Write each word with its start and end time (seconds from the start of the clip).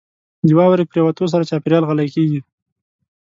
•د 0.47 0.49
واورې 0.57 0.83
پرېوتو 0.91 1.31
سره 1.33 1.47
چاپېریال 1.49 1.83
غلی 1.89 2.07
کېږي. 2.15 2.39